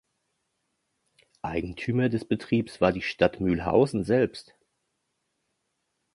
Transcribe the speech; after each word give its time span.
Eigentümer 1.43 2.09
des 2.09 2.25
Betriebs 2.25 2.81
war 2.81 2.91
die 2.91 3.03
Stadt 3.03 3.39
Mülhausen 3.39 4.03
selbst. 4.03 4.55